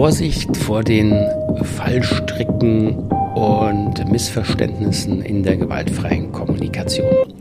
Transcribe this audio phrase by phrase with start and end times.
[0.00, 1.12] Vorsicht vor den
[1.62, 7.34] Fallstricken und Missverständnissen in der gewaltfreien Kommunikation.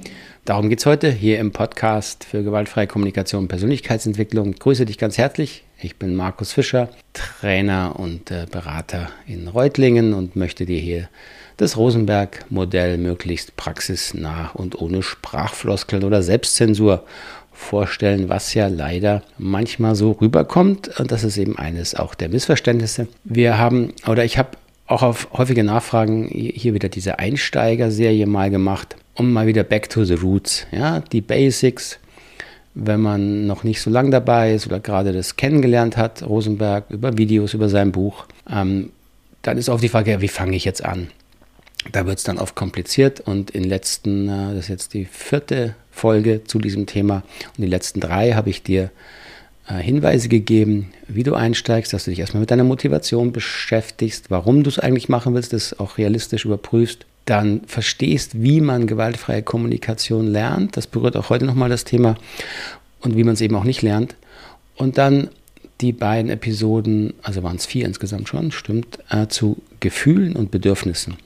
[0.44, 4.52] Darum geht es heute hier im Podcast für gewaltfreie Kommunikation und Persönlichkeitsentwicklung.
[4.52, 5.64] Ich grüße dich ganz herzlich.
[5.82, 11.08] Ich bin Markus Fischer, Trainer und äh, Berater in Reutlingen und möchte dir hier
[11.56, 17.06] das Rosenberg-Modell möglichst praxisnah und ohne Sprachfloskeln oder Selbstzensur
[17.60, 21.00] vorstellen, was ja leider manchmal so rüberkommt.
[21.00, 23.08] Und das ist eben eines auch der Missverständnisse.
[23.26, 24.52] Wir haben, oder ich habe
[24.88, 30.04] auch auf häufige Nachfragen hier wieder diese Einsteiger-Serie mal gemacht, um mal wieder back to
[30.04, 32.00] the roots, ja, die Basics.
[32.74, 37.18] Wenn man noch nicht so lange dabei ist oder gerade das kennengelernt hat, Rosenberg, über
[37.18, 38.92] Videos, über sein Buch, ähm,
[39.42, 41.10] dann ist auch die Frage, wie fange ich jetzt an?
[41.92, 45.76] Da wird es dann oft kompliziert und in letzten, äh, das ist jetzt die vierte
[46.00, 47.24] Folge zu diesem Thema
[47.58, 48.90] und die letzten drei habe ich dir
[49.68, 54.64] äh, Hinweise gegeben, wie du einsteigst, dass du dich erstmal mit deiner Motivation beschäftigst, warum
[54.64, 60.28] du es eigentlich machen willst, das auch realistisch überprüfst, dann verstehst, wie man gewaltfreie Kommunikation
[60.28, 60.78] lernt.
[60.78, 62.16] Das berührt auch heute nochmal das Thema
[63.02, 64.16] und wie man es eben auch nicht lernt.
[64.76, 65.30] Und dann
[65.82, 71.18] die beiden Episoden, also waren es vier insgesamt schon, stimmt, äh, zu Gefühlen und Bedürfnissen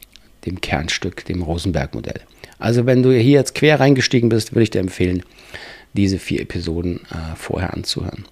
[0.46, 2.22] dem Kernstück, dem Rosenberg-Modell.
[2.64, 5.24] Also wenn du hier jetzt quer reingestiegen bist, würde ich dir empfehlen,
[5.92, 8.24] diese vier Episoden äh, vorher anzuhören.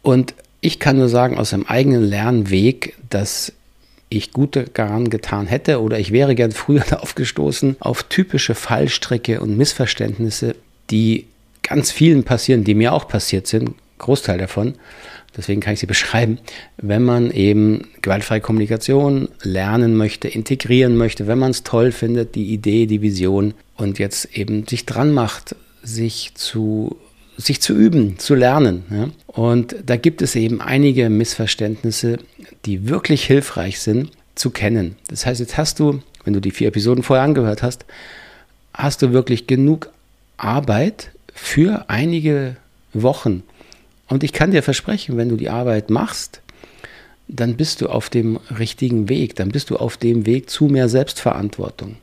[0.00, 3.52] Und ich kann nur sagen aus einem eigenen Lernweg, dass
[4.08, 9.58] ich gut daran getan hätte oder ich wäre gern früher aufgestoßen auf typische Fallstricke und
[9.58, 10.56] Missverständnisse,
[10.90, 11.26] die
[11.62, 14.74] ganz vielen passieren, die mir auch passiert sind, Großteil davon
[15.36, 16.38] deswegen kann ich sie beschreiben,
[16.76, 22.52] wenn man eben gewaltfreie Kommunikation lernen möchte, integrieren möchte, wenn man es toll findet, die
[22.52, 26.96] Idee, die Vision und jetzt eben sich dran macht, sich zu
[27.38, 28.84] sich zu üben, zu lernen.
[28.90, 29.10] Ja?
[29.26, 32.16] Und da gibt es eben einige Missverständnisse,
[32.64, 34.96] die wirklich hilfreich sind zu kennen.
[35.08, 37.84] Das heißt, jetzt hast du, wenn du die vier Episoden vorher angehört hast,
[38.72, 39.90] hast du wirklich genug
[40.38, 42.56] Arbeit für einige
[42.94, 43.42] Wochen,
[44.08, 46.40] und ich kann dir versprechen, wenn du die Arbeit machst,
[47.28, 50.88] dann bist du auf dem richtigen Weg, dann bist du auf dem Weg zu mehr
[50.88, 51.96] Selbstverantwortung.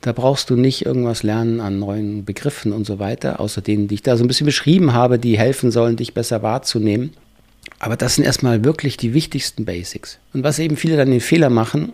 [0.00, 3.94] Da brauchst du nicht irgendwas lernen an neuen Begriffen und so weiter, außer denen, die
[3.94, 7.12] ich da so ein bisschen beschrieben habe, die helfen sollen, dich besser wahrzunehmen.
[7.78, 10.18] Aber das sind erstmal wirklich die wichtigsten Basics.
[10.32, 11.92] Und was eben viele dann den Fehler machen,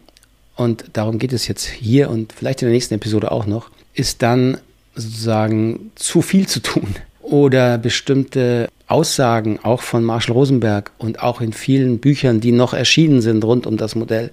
[0.57, 4.23] und darum geht es jetzt hier und vielleicht in der nächsten Episode auch noch, ist
[4.23, 4.59] dann
[4.95, 11.53] sozusagen zu viel zu tun oder bestimmte Aussagen auch von Marshall Rosenberg und auch in
[11.53, 14.33] vielen Büchern, die noch erschienen sind rund um das Modell,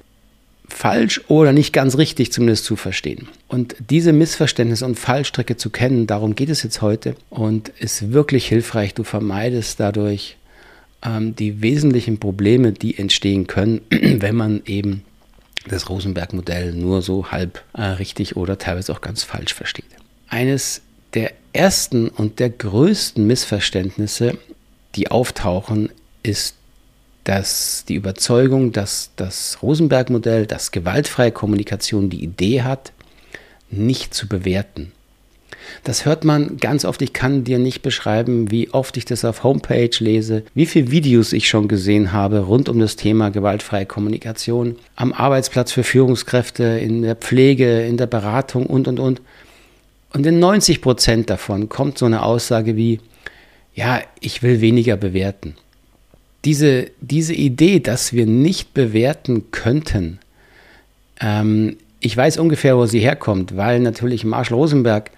[0.68, 3.28] falsch oder nicht ganz richtig zumindest zu verstehen.
[3.48, 8.48] Und diese Missverständnisse und Fallstricke zu kennen, darum geht es jetzt heute und ist wirklich
[8.48, 8.94] hilfreich.
[8.94, 10.38] Du vermeidest dadurch
[11.04, 15.04] ähm, die wesentlichen Probleme, die entstehen können, wenn man eben
[15.68, 19.86] das Rosenberg-Modell nur so halb äh, richtig oder teilweise auch ganz falsch versteht.
[20.30, 20.82] Eines
[21.14, 24.38] der ersten und der größten Missverständnisse,
[24.96, 25.90] die auftauchen,
[26.24, 26.56] ist
[27.26, 32.94] dass die Überzeugung, dass das Rosenberg-Modell, das gewaltfreie Kommunikation die Idee hat,
[33.70, 34.92] nicht zu bewerten.
[35.84, 37.02] Das hört man ganz oft.
[37.02, 41.34] Ich kann dir nicht beschreiben, wie oft ich das auf Homepage lese, wie viele Videos
[41.34, 47.02] ich schon gesehen habe rund um das Thema gewaltfreie Kommunikation am Arbeitsplatz für Führungskräfte, in
[47.02, 49.22] der Pflege, in der Beratung und, und, und.
[50.16, 53.02] Und in 90 Prozent davon kommt so eine Aussage wie,
[53.74, 55.56] ja, ich will weniger bewerten.
[56.46, 60.20] Diese, diese Idee, dass wir nicht bewerten könnten,
[61.20, 65.12] ähm, ich weiß ungefähr, wo sie herkommt, weil natürlich Marshall Rosenberg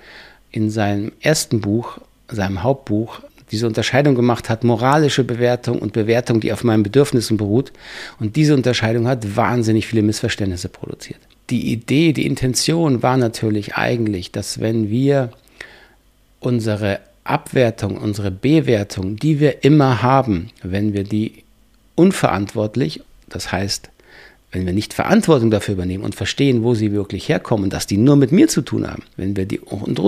[0.50, 3.20] in seinem ersten Buch, seinem Hauptbuch,
[3.52, 7.72] diese Unterscheidung gemacht hat, moralische Bewertung und Bewertung, die auf meinen Bedürfnissen beruht.
[8.20, 11.20] Und diese Unterscheidung hat wahnsinnig viele Missverständnisse produziert
[11.50, 15.32] die Idee, die Intention war natürlich eigentlich, dass wenn wir
[16.40, 21.44] unsere Abwertung, unsere Bewertung, die wir immer haben, wenn wir die
[21.96, 23.90] unverantwortlich, das heißt,
[24.52, 28.16] wenn wir nicht Verantwortung dafür übernehmen und verstehen, wo sie wirklich herkommen, dass die nur
[28.16, 30.00] mit mir zu tun haben, wenn wir die, und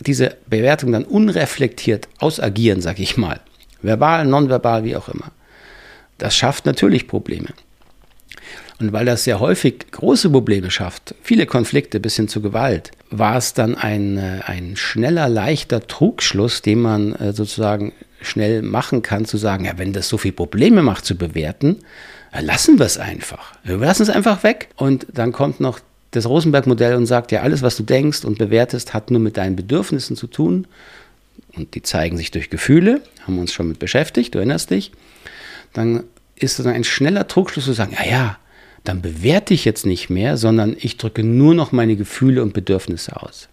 [0.00, 3.40] diese Bewertung dann unreflektiert ausagieren, sag ich mal,
[3.80, 5.30] verbal, nonverbal, wie auch immer,
[6.18, 7.48] das schafft natürlich Probleme.
[8.80, 13.36] Und weil das sehr häufig große Probleme schafft, viele Konflikte bis hin zu Gewalt, war
[13.36, 17.92] es dann ein, äh, ein schneller, leichter Trugschluss, den man äh, sozusagen
[18.22, 21.78] schnell machen kann, zu sagen, ja, wenn das so viele Probleme macht zu bewerten,
[22.38, 23.54] lassen wir es einfach.
[23.64, 24.68] Wir lassen es einfach weg.
[24.76, 25.80] Und dann kommt noch
[26.10, 29.56] das Rosenberg-Modell und sagt, ja, alles, was du denkst und bewertest, hat nur mit deinen
[29.56, 30.66] Bedürfnissen zu tun.
[31.56, 34.92] Und die zeigen sich durch Gefühle, haben wir uns schon mit beschäftigt, du erinnerst dich.
[35.72, 36.04] Dann
[36.36, 38.38] ist sozusagen ein schneller Trugschluss zu sagen, ja, ja,
[38.84, 43.22] dann bewerte ich jetzt nicht mehr, sondern ich drücke nur noch meine Gefühle und Bedürfnisse
[43.22, 43.48] aus.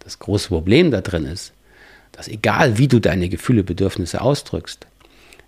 [0.00, 1.52] Das große Problem da drin ist,
[2.12, 4.86] dass egal wie du deine Gefühle, Bedürfnisse ausdrückst,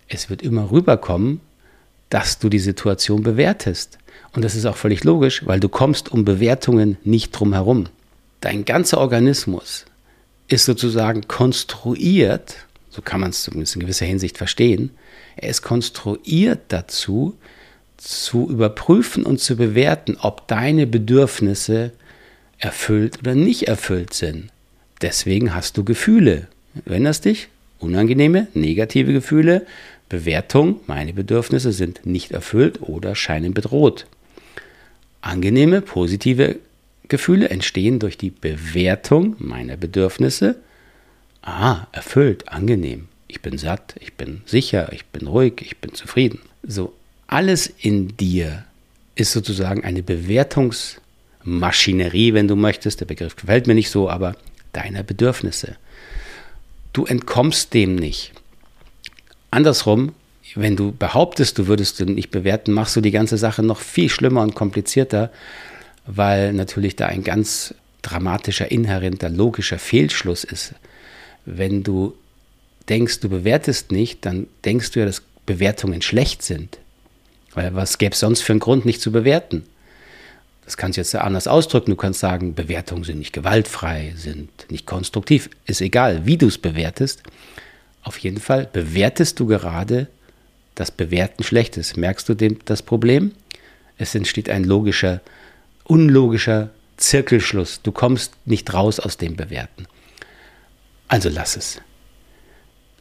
[0.07, 1.41] es wird immer rüberkommen,
[2.09, 3.97] dass du die Situation bewertest.
[4.33, 7.87] Und das ist auch völlig logisch, weil du kommst um Bewertungen nicht drum herum.
[8.41, 9.85] Dein ganzer Organismus
[10.47, 12.55] ist sozusagen konstruiert,
[12.89, 14.91] so kann man es zumindest in gewisser Hinsicht verstehen,
[15.35, 17.37] er ist konstruiert dazu,
[18.07, 21.91] zu überprüfen und zu bewerten, ob deine Bedürfnisse
[22.57, 24.49] erfüllt oder nicht erfüllt sind.
[25.01, 26.47] Deswegen hast du Gefühle.
[26.85, 27.49] Erinnerst dich?
[27.79, 29.67] Unangenehme, negative Gefühle,
[30.07, 34.05] Bewertung, meine Bedürfnisse sind nicht erfüllt oder scheinen bedroht.
[35.19, 36.55] Angenehme, positive
[37.09, 40.55] Gefühle entstehen durch die Bewertung meiner Bedürfnisse.
[41.41, 43.09] Ah, erfüllt, angenehm.
[43.27, 46.39] Ich bin satt, ich bin sicher, ich bin ruhig, ich bin zufrieden.
[46.63, 46.93] So,
[47.27, 48.63] alles in dir
[49.15, 53.01] ist sozusagen eine Bewertungsmaschinerie, wenn du möchtest.
[53.01, 54.35] Der Begriff gefällt mir nicht so, aber
[54.73, 55.75] deiner Bedürfnisse.
[56.93, 58.33] Du entkommst dem nicht.
[59.51, 60.13] Andersrum,
[60.55, 64.09] wenn du behauptest, du würdest ihn nicht bewerten, machst du die ganze Sache noch viel
[64.09, 65.31] schlimmer und komplizierter,
[66.05, 70.73] weil natürlich da ein ganz dramatischer, inhärenter, logischer Fehlschluss ist.
[71.45, 72.13] Wenn du
[72.87, 76.77] denkst, du bewertest nicht, dann denkst du ja, dass Bewertungen schlecht sind.
[77.57, 79.63] Weil was gäbe es sonst für einen Grund, nicht zu bewerten?
[80.63, 81.89] Das kannst du jetzt anders ausdrücken.
[81.89, 85.49] Du kannst sagen, Bewertungen sind nicht gewaltfrei, sind nicht konstruktiv.
[85.65, 87.23] Ist egal, wie du es bewertest.
[88.03, 90.05] Auf jeden Fall bewertest du gerade
[90.75, 91.97] das Bewerten Schlechtes.
[91.97, 93.31] Merkst du dem, das Problem?
[93.97, 95.21] Es entsteht ein logischer,
[95.83, 97.81] unlogischer Zirkelschluss.
[97.81, 99.87] Du kommst nicht raus aus dem Bewerten.
[101.07, 101.81] Also lass es.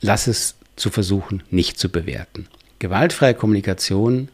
[0.01, 2.49] Lass es zu versuchen, nicht zu bewerten.
[2.79, 4.31] Gewaltfreie Kommunikation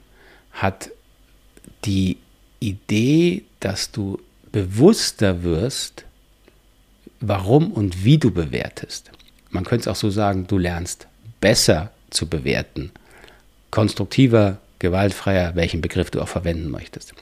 [0.53, 0.91] hat
[1.85, 2.19] die
[2.61, 4.21] Idee, dass du
[4.53, 6.05] bewusster wirst,
[7.21, 9.11] warum und wie du bewertest.
[9.51, 11.07] Man könnte es auch so sagen, du lernst
[11.41, 12.91] besser zu bewerten.
[13.71, 17.15] Konstruktiver, gewaltfreier, welchen Begriff du auch verwenden möchtest.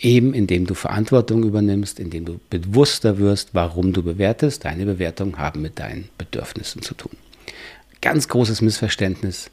[0.00, 4.64] Eben indem du Verantwortung übernimmst, indem du bewusster wirst, warum du bewertest.
[4.64, 7.12] Deine Bewertungen haben mit deinen Bedürfnissen zu tun.
[8.00, 9.50] Ganz großes Missverständnis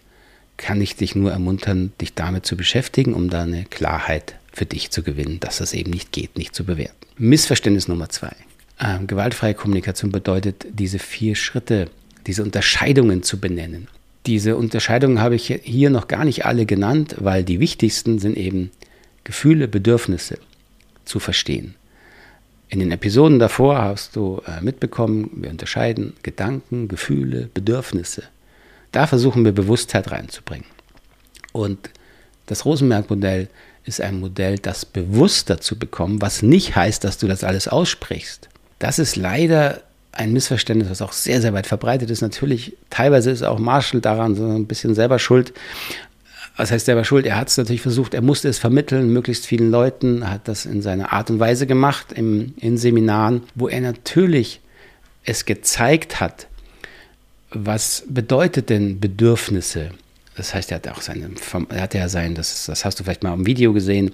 [0.57, 4.91] kann ich dich nur ermuntern, dich damit zu beschäftigen, um da eine Klarheit für dich
[4.91, 6.95] zu gewinnen, dass das eben nicht geht, nicht zu bewerten.
[7.17, 8.35] Missverständnis Nummer zwei.
[8.79, 11.89] Ähm, gewaltfreie Kommunikation bedeutet, diese vier Schritte,
[12.27, 13.87] diese Unterscheidungen zu benennen.
[14.25, 18.71] Diese Unterscheidungen habe ich hier noch gar nicht alle genannt, weil die wichtigsten sind eben
[19.23, 20.37] Gefühle, Bedürfnisse
[21.05, 21.75] zu verstehen.
[22.69, 28.23] In den Episoden davor hast du äh, mitbekommen, wir unterscheiden Gedanken, Gefühle, Bedürfnisse.
[28.91, 30.65] Da versuchen wir Bewusstheit reinzubringen.
[31.53, 31.89] Und
[32.45, 33.47] das Rosenberg-Modell
[33.85, 38.49] ist ein Modell, das bewusster zu bekommen, was nicht heißt, dass du das alles aussprichst.
[38.79, 42.21] Das ist leider ein Missverständnis, was auch sehr, sehr weit verbreitet ist.
[42.21, 45.53] Natürlich, teilweise ist auch Marshall daran so ein bisschen selber schuld.
[46.57, 47.25] Was heißt selber schuld?
[47.25, 50.81] Er hat es natürlich versucht, er musste es vermitteln, möglichst vielen Leuten, hat das in
[50.81, 54.59] seiner Art und Weise gemacht, im, in Seminaren, wo er natürlich
[55.23, 56.47] es gezeigt hat,
[57.51, 59.91] was bedeutet denn Bedürfnisse?
[60.35, 61.29] Das heißt, er hat auch seine,
[61.69, 64.13] er hat ja sein, das, das hast du vielleicht mal im Video gesehen,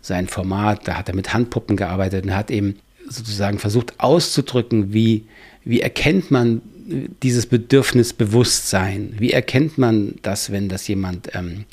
[0.00, 5.26] sein Format, da hat er mit Handpuppen gearbeitet und hat eben sozusagen versucht auszudrücken, wie,
[5.64, 6.62] wie erkennt man
[7.22, 9.14] dieses Bedürfnisbewusstsein?
[9.18, 11.64] Wie erkennt man das, wenn das jemand ähm,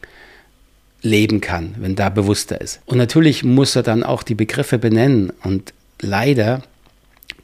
[1.01, 2.81] leben kann, wenn da bewusster ist?
[2.85, 5.31] Und natürlich muss er dann auch die Begriffe benennen.
[5.43, 6.63] Und leider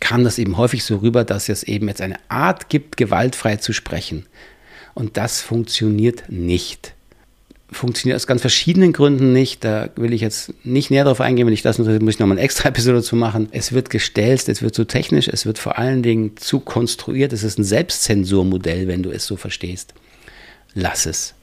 [0.01, 3.71] kam das eben häufig so rüber, dass es eben jetzt eine Art gibt, gewaltfrei zu
[3.71, 4.25] sprechen.
[4.93, 6.93] Und das funktioniert nicht.
[7.71, 9.63] Funktioniert aus ganz verschiedenen Gründen nicht.
[9.63, 11.47] Da will ich jetzt nicht näher darauf eingehen.
[11.47, 13.47] Wenn ich das muss ich nochmal eine extra Episode zu machen.
[13.51, 17.31] Es wird gestellt, es wird zu technisch, es wird vor allen Dingen zu konstruiert.
[17.31, 19.93] Es ist ein Selbstzensurmodell, wenn du es so verstehst.
[20.73, 21.35] Lass es.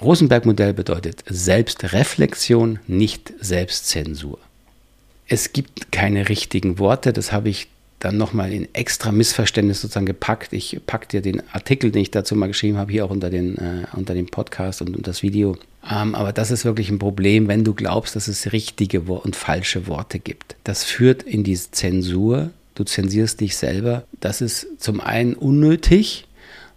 [0.00, 4.38] Rosenberg-Modell bedeutet Selbstreflexion, nicht Selbstzensur.
[5.28, 7.68] Es gibt keine richtigen Worte, das habe ich
[8.00, 10.52] dann nochmal in extra Missverständnis sozusagen gepackt.
[10.52, 13.58] Ich packe dir den Artikel, den ich dazu mal geschrieben habe, hier auch unter, den,
[13.58, 15.56] äh, unter dem Podcast und, und das Video.
[15.88, 19.86] Ähm, aber das ist wirklich ein Problem, wenn du glaubst, dass es richtige und falsche
[19.86, 20.56] Worte gibt.
[20.64, 22.50] Das führt in diese Zensur.
[22.74, 24.04] Du zensierst dich selber.
[24.20, 26.26] Das ist zum einen unnötig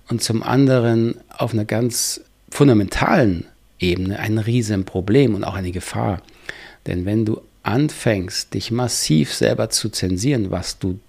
[0.10, 3.46] und zum anderen auf einer ganz fundamentalen
[3.80, 6.22] Ebene ein Riesenproblem und auch eine Gefahr.
[6.88, 11.00] Denn wenn du anfängst, dich massiv selber zu zensieren, was du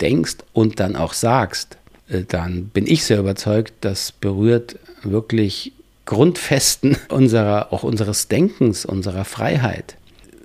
[0.00, 1.76] denkst und dann auch sagst,
[2.08, 5.72] äh, dann bin ich sehr überzeugt, das berührt wirklich
[6.04, 9.96] Grundfesten unserer, auch unseres Denkens, unserer Freiheit.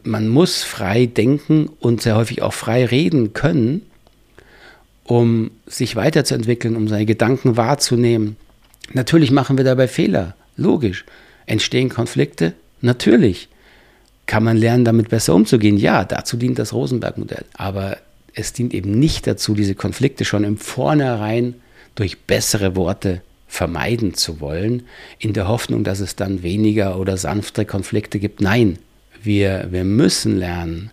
[0.04, 3.84] Man muss frei denken und sehr häufig auch frei reden können,
[5.06, 8.36] um sich weiterzuentwickeln, um seine Gedanken wahrzunehmen.
[8.92, 11.06] Natürlich machen wir dabei Fehler, logisch.
[11.46, 12.54] Entstehen Konflikte?
[12.82, 13.48] Natürlich.
[14.26, 15.78] Kann man lernen, damit besser umzugehen?
[15.78, 17.46] Ja, dazu dient das Rosenberg-Modell.
[17.54, 17.98] Aber
[18.34, 21.56] es dient eben nicht dazu, diese Konflikte schon im Vornherein
[21.96, 24.84] durch bessere Worte vermeiden zu wollen,
[25.20, 28.42] in der Hoffnung, dass es dann weniger oder sanftere Konflikte gibt.
[28.42, 28.80] Nein,
[29.22, 30.92] wir, wir müssen lernen,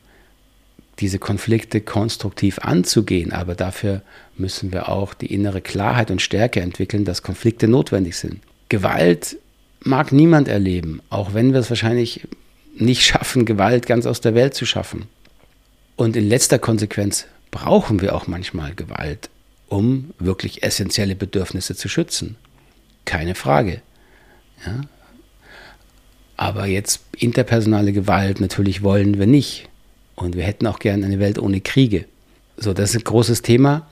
[0.99, 4.03] diese Konflikte konstruktiv anzugehen, aber dafür
[4.37, 8.41] müssen wir auch die innere Klarheit und Stärke entwickeln, dass Konflikte notwendig sind.
[8.69, 9.39] Gewalt
[9.83, 12.29] mag niemand erleben, auch wenn wir es wahrscheinlich
[12.75, 15.07] nicht schaffen, Gewalt ganz aus der Welt zu schaffen.
[15.97, 19.29] Und in letzter Konsequenz brauchen wir auch manchmal Gewalt,
[19.69, 22.37] um wirklich essentielle Bedürfnisse zu schützen.
[23.05, 23.83] Keine Frage.
[24.65, 24.83] Ja?
[26.37, 29.69] Aber jetzt interpersonale Gewalt natürlich wollen wir nicht.
[30.15, 32.07] Und wir hätten auch gerne eine Welt ohne Kriege.
[32.57, 33.89] So, das ist ein großes Thema.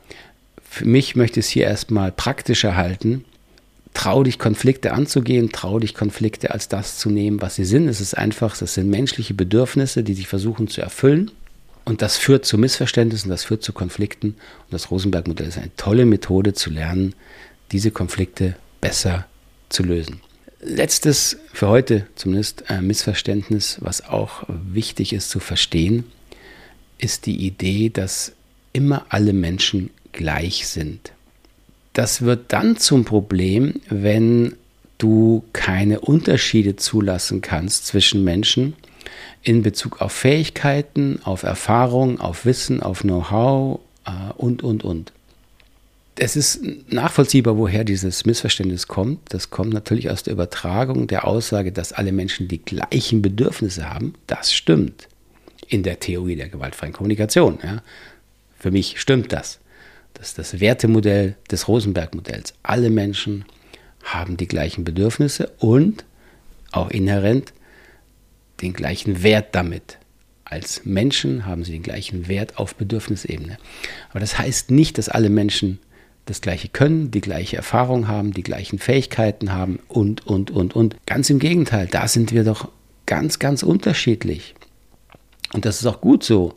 [0.63, 3.25] Für mich möchte ich es hier erstmal praktischer halten.
[3.99, 7.89] Trau dich, Konflikte anzugehen, trau dich, Konflikte als das zu nehmen, was sie sind.
[7.89, 11.33] Es ist einfach, das sind menschliche Bedürfnisse, die sich versuchen zu erfüllen.
[11.85, 14.29] Und das führt zu Missverständnissen, das führt zu Konflikten.
[14.29, 17.17] Und das Rosenberg-Modell ist eine tolle Methode zu lernen,
[17.73, 19.27] diese Konflikte besser
[19.69, 20.21] zu lösen.
[20.61, 26.05] Letztes für heute zumindest ein Missverständnis, was auch wichtig ist zu verstehen,
[26.99, 28.31] ist die Idee, dass
[28.73, 31.11] immer alle Menschen gleich sind.
[31.99, 34.55] Das wird dann zum Problem, wenn
[34.99, 38.75] du keine Unterschiede zulassen kannst zwischen Menschen
[39.43, 45.13] in Bezug auf Fähigkeiten, auf Erfahrung, auf Wissen, auf Know-how äh, und, und, und.
[46.15, 49.35] Es ist nachvollziehbar, woher dieses Missverständnis kommt.
[49.35, 54.15] Das kommt natürlich aus der Übertragung der Aussage, dass alle Menschen die gleichen Bedürfnisse haben.
[54.29, 55.09] Das stimmt
[55.67, 57.59] in der Theorie der gewaltfreien Kommunikation.
[57.61, 57.83] Ja.
[58.57, 59.59] Für mich stimmt das.
[60.19, 62.55] Das ist das Wertemodell des Rosenberg-Modells.
[62.63, 63.45] Alle Menschen
[64.03, 66.05] haben die gleichen Bedürfnisse und
[66.73, 67.53] auch inhärent
[68.61, 69.99] den gleichen Wert damit.
[70.45, 73.59] Als Menschen haben sie den gleichen Wert auf Bedürfnisebene.
[74.11, 75.79] Aber das heißt nicht, dass alle Menschen
[76.25, 80.97] das gleiche können, die gleiche Erfahrung haben, die gleichen Fähigkeiten haben und, und, und, und.
[81.07, 82.71] Ganz im Gegenteil, da sind wir doch
[83.07, 84.55] ganz, ganz unterschiedlich.
[85.53, 86.55] Und das ist auch gut so,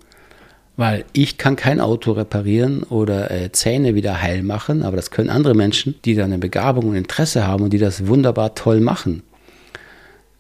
[0.82, 5.30] weil ich kann kein Auto reparieren oder äh, Zähne wieder heil machen, aber das können
[5.30, 9.22] andere Menschen, die da eine Begabung und Interesse haben und die das wunderbar toll machen.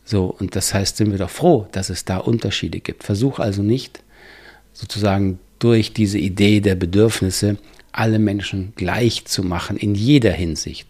[0.04, 3.04] So, und das heißt, sind wir doch froh, dass es da Unterschiede gibt.
[3.04, 4.02] Versuch also nicht
[4.74, 7.58] sozusagen durch diese Idee der Bedürfnisse
[7.92, 10.88] alle Menschen gleich zu machen in jeder Hinsicht.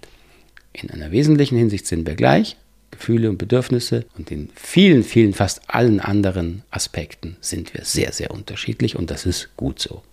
[0.71, 2.55] In einer wesentlichen Hinsicht sind wir gleich,
[3.01, 8.29] Gefühle und Bedürfnisse und in vielen, vielen, fast allen anderen Aspekten sind wir sehr, sehr
[8.29, 10.03] unterschiedlich und das ist gut so.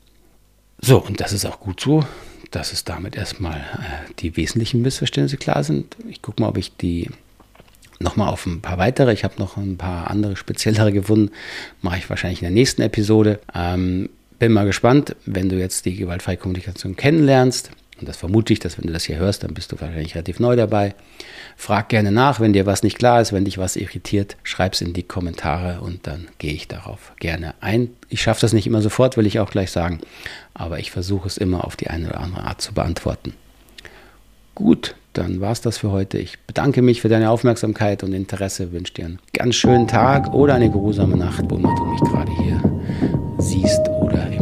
[0.80, 2.06] So, und das ist auch gut so,
[2.50, 5.96] dass es damit erstmal äh, die wesentlichen Missverständnisse klar sind.
[6.08, 7.10] Ich gucke mal, ob ich die
[7.98, 11.30] nochmal auf ein paar weitere, ich habe noch ein paar andere speziellere gefunden,
[11.82, 13.38] mache ich wahrscheinlich in der nächsten Episode.
[13.54, 18.60] Ähm, bin mal gespannt, wenn du jetzt die gewaltfreie Kommunikation kennenlernst und das vermute ich,
[18.60, 20.94] dass wenn du das hier hörst, dann bist du wahrscheinlich relativ neu dabei.
[21.60, 24.80] Frag gerne nach, wenn dir was nicht klar ist, wenn dich was irritiert, schreib es
[24.80, 27.90] in die Kommentare und dann gehe ich darauf gerne ein.
[28.08, 29.98] Ich schaffe das nicht immer sofort, will ich auch gleich sagen,
[30.54, 33.34] aber ich versuche es immer auf die eine oder andere Art zu beantworten.
[34.54, 36.18] Gut, dann war es das für heute.
[36.18, 40.54] Ich bedanke mich für deine Aufmerksamkeit und Interesse, wünsche dir einen ganz schönen Tag oder
[40.54, 42.62] eine geruhsame Nacht, wo immer du mich gerade hier
[43.38, 44.37] siehst oder im